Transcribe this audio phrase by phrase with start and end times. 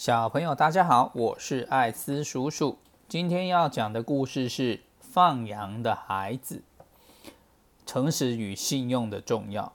[0.00, 2.78] 小朋友，大家好，我是艾斯叔叔。
[3.06, 6.62] 今天要讲的故事是放羊的孩子，
[7.84, 9.74] 诚实与信用的重要。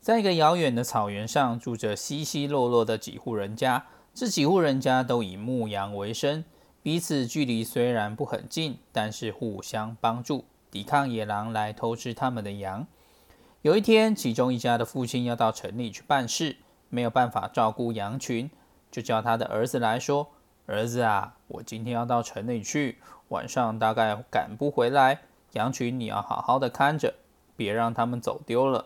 [0.00, 3.86] 在一个遥远的草原上，住着稀稀落落的几户人家。
[4.12, 6.44] 这几户人家都以牧羊为生，
[6.82, 12.88] 彼此距离虽然不很近，但是互相帮助，抵抗野狼来偷吃他们的羊。
[13.60, 16.56] 有一天，其中一家的父亲要到城里去办事，
[16.88, 18.50] 没有办法照顾羊群，
[18.92, 20.28] 就叫他的儿子来说
[20.66, 27.14] ：“儿子啊，我今天要到城里去，晚上大概赶不回来，羊群你要好好的看着，
[27.56, 28.84] 别让他们走丢了。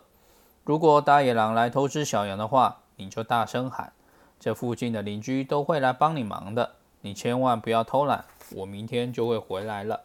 [0.65, 3.93] 如果大野狼来偷吃小羊的话，你就大声喊，
[4.39, 6.77] 这附近的邻居都会来帮你忙的。
[7.01, 10.03] 你千万不要偷懒，我明天就会回来了。”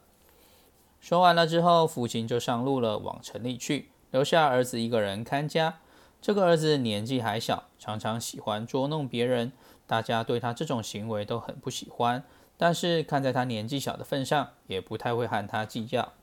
[0.99, 3.89] 说完了之后，父亲就上路了，往城里去。
[4.09, 5.75] 留下儿子一个人看家。
[6.21, 9.51] 这个儿子年纪还小，常常喜欢捉弄别人，
[9.91, 12.23] 大家对他这种行为都很不喜欢。
[12.55, 16.13] 但是看在他年纪小的份上，也不太会和他计较。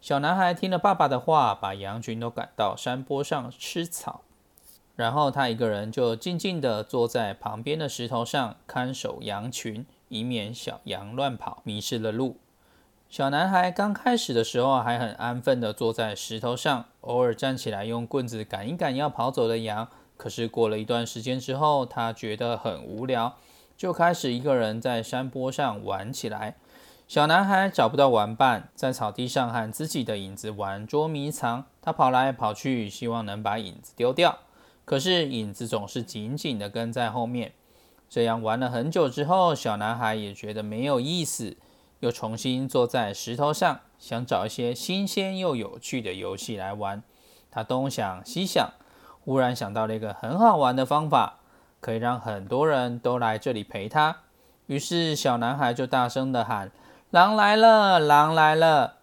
[0.00, 4.20] 小男孩听了爸爸的话，把羊群都赶到山坡上吃草，
[4.94, 12.36] 然后他一个人就静静地坐在旁边的石头上看守羊群，以免小羊乱跑，迷失了路。
[13.08, 19.88] 小男孩刚开始的时候还很安分地坐在石头上，偶尔站起来用棍子赶一赶要跑走的羊。
[20.20, 23.38] 可是过了一段时间之后，他觉得很无聊，
[23.74, 26.56] 就开始一个人在山坡上玩起来。
[27.08, 31.64] 小男孩找不到玩伴，在草地上和自己的影子玩捉迷藏。
[31.80, 34.40] 他跑来跑去，希望能把影子丢掉，
[34.84, 37.54] 可是影子总是紧紧地跟在后面。
[38.06, 41.56] 这样玩了很久之后，小男孩也觉得没有意思。
[42.00, 47.02] 又重新坐在石头上，想找一些新鲜又有趣的游戏来玩。
[47.50, 48.70] 他东想西想，
[49.30, 51.34] 忽然想到了一个很好玩的方法，
[51.80, 54.16] 可以让很多人都来这里陪他。
[54.66, 56.72] 于是，小男孩就大声的喊
[57.10, 58.00] ：“狼来了！
[58.00, 58.96] 狼来了！”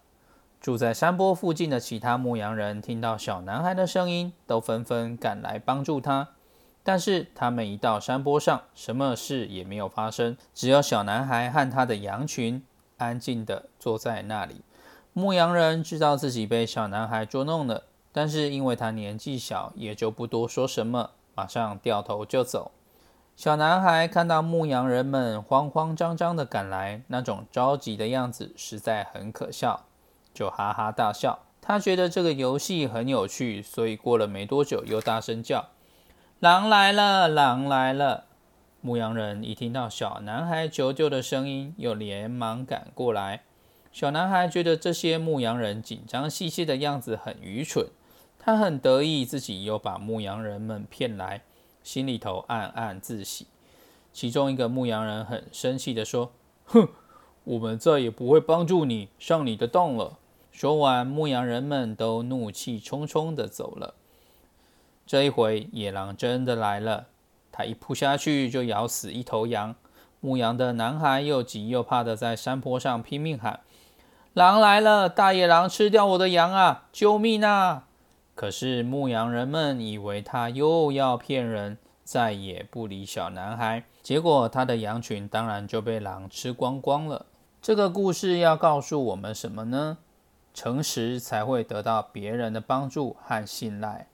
[0.60, 6.28] 住在山坡附近的其他牧羊人听到小男孩的声音，都纷纷赶来帮助他。
[6.82, 12.62] 但是，他们一到山坡上，什么事也没有发生，只有小男孩和他的羊群。
[12.98, 14.60] 安静地坐在那里。
[15.14, 17.84] 牧羊人知道自己被小男孩捉弄了，
[18.18, 22.72] 但是因为他年纪小，也就不多说什么，马上掉头就走。
[23.36, 29.84] 小男孩看到牧羊人们慌慌张张地赶来，那种着急的样子实在很可笑，
[30.34, 31.44] 就哈哈大笑。
[31.60, 35.68] 他觉得这个游戏很有趣，所以过了没多久，又大声叫
[36.40, 37.28] ：“狼来了！
[37.28, 38.24] 狼来了！”
[38.82, 43.42] 牧羊人一听到小男孩求救的声音，又连忙赶过来。
[43.92, 47.86] 小男孩觉得这些牧羊人紧张兮兮的样子很愚蠢，
[48.48, 51.42] 他很得意自己又把牧羊人们骗来，
[51.82, 53.46] 心里头暗暗自喜。
[54.10, 56.32] 其中一个牧羊人很生气地说
[56.64, 56.88] ：“哼，
[57.44, 60.16] 我们再也不会帮助你上你的当了。”
[60.50, 63.92] 说完，牧羊人们都怒气冲冲地走了。
[65.06, 67.08] 这一回，野狼真的来了。
[67.52, 69.74] 他一扑下去就咬死一头羊，
[70.20, 73.60] 牧羊的男孩又急又怕的在山坡上拼命喊
[74.32, 75.06] ：“狼来了！
[75.06, 76.86] 大野狼吃掉我的羊啊！
[76.90, 77.84] 救命啊！”
[78.38, 83.82] 可是牧羊人们以为他又要骗人，再也不理小男孩。
[84.00, 87.26] 结果他的羊群当然就被狼吃光光了。
[87.60, 89.98] 这个故事要告诉我们什么呢？
[90.54, 94.06] 诚实才会得到别人的帮助和信赖。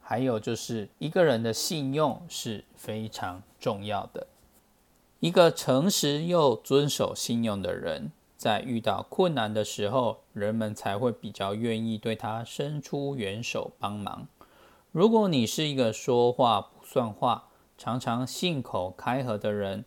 [0.00, 4.28] 还有就是一个人的信用是非常重要的。
[5.20, 14.28] 一个诚实又遵守信用的人，在遇到困难的时候，人们才会比较愿意对他伸出援手帮忙。
[14.92, 19.84] 如果你是一个说话不算话、常常信口开河的人，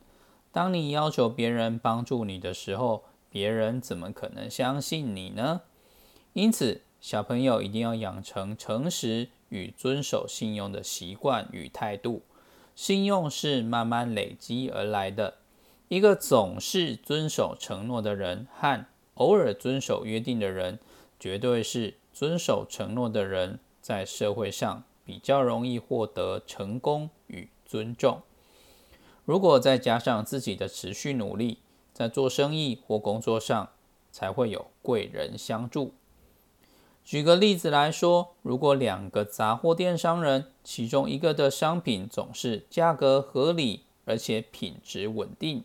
[0.51, 5.62] 当你要求别人帮助你的时候，别人怎么可能相信你呢？
[6.33, 9.30] 因此，小朋友一定要养成诚实。
[9.51, 12.21] 与遵守信用的习惯与态度，
[12.74, 15.39] 信用是慢慢累积而来的。
[15.89, 18.86] 一个总是遵守承诺的人和
[19.16, 20.80] 偶尔遵守约定的人，
[21.19, 28.22] 绝对是遵守承诺的人，在社会上比较容易获得成功与尊重。
[29.25, 31.60] 如果再加上自己的持续努力，
[31.94, 33.69] 在做生意或工作上，
[34.12, 35.94] 才会有贵人相助。
[37.04, 45.63] 举个例子来说，如果两个杂货店商人，其中一个的商品总是价格合理，而且品质稳定，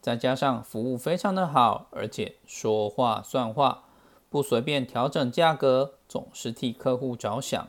[0.00, 3.84] 再加上服务非常的好，而且说话算话，
[4.30, 7.68] 不随便调整价格，总是替客户着想，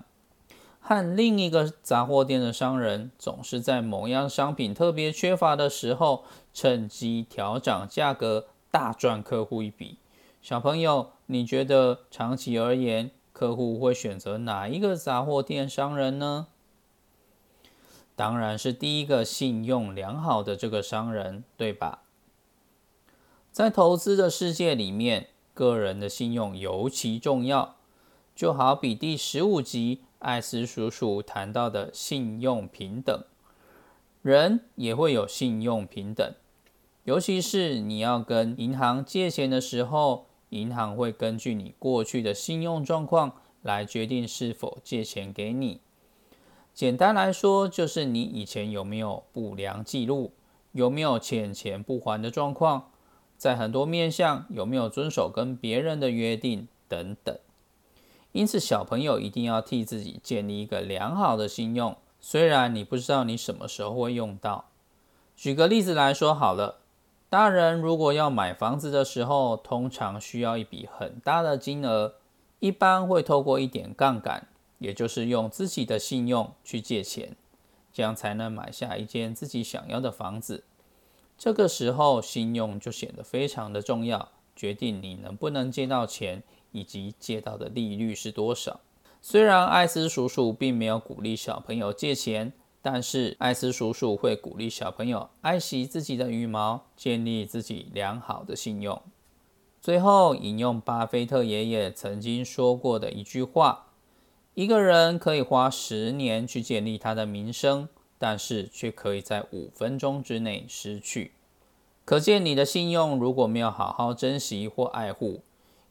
[0.79, 6.23] 和另一个杂货店的商人总是在某样商品特别缺乏的时候，
[6.53, 9.97] 趁机调涨价格，大赚客户一笔。
[10.41, 16.47] 小朋友，你觉得长期而言，客户会选择哪一个杂货店商人呢？
[18.15, 22.03] 当然是第一个信用良好的这个商人，对吧？
[23.51, 27.75] 在投资的世界里面，个人的信用尤其重要。
[28.35, 33.23] 就好比第十五集艾斯叔叔谈到的信用平等，
[34.21, 36.33] 人也会有信用平等，
[37.03, 45.81] 尤其是你要跟银行借钱的时候，银行会根据你过去的信用状况来决定是否借钱给你。
[46.73, 50.31] 简单来说，就是你以前有没有不良记录，
[50.71, 52.91] 有没有欠钱不还的状况，
[53.39, 57.35] 在很多面向有没有遵守跟别人的约定等等。
[58.33, 61.95] 因此，小朋友一定要替自己建立一个良好的信用。
[62.19, 64.65] 虽然你不知道你什么时候会用到。
[65.37, 66.79] 举个例子来说好了，
[67.29, 72.15] 大人如果要买房子的时候，通常需要一笔很大的金额，
[72.59, 74.47] 一般会透过一点杠杆，
[74.79, 77.37] 也就是用自己的信用去借钱，
[77.93, 80.65] 这样才能买下一间自己想要的房子。
[81.39, 86.43] 这个时候，信用就显得非常的重要，决定你能不能借到钱。
[86.71, 88.81] 以及借到的利率是多少？
[89.23, 99.01] 虽然艾斯叔叔并没有鼓励小朋友借钱，但是艾斯叔叔会鼓励小朋友爱惜自己的羽毛，建立自己良好的信用。
[99.81, 103.87] 最后引用巴菲特爷爷曾经说过的一句话：
[104.53, 107.89] 一个人可以花十年去建立他的名声，
[108.19, 111.31] 但是却可以在五分钟之内失去。
[112.05, 115.41] 可见你的信用如果没有好好珍惜或爱护。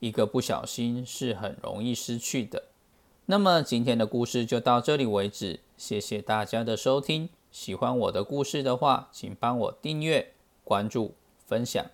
[0.00, 2.66] 一个不小心是很容易失去的。
[3.26, 7.28] 那么今天的故事就到这里为止，谢谢大家的收听。
[7.50, 11.14] 喜欢我的故事的话，请帮我订阅、关注、
[11.46, 11.84] 分享，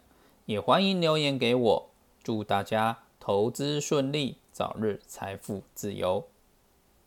[0.44, 1.90] 也欢迎留言给我。
[2.22, 6.33] 祝大家投资顺利，早日财富自由。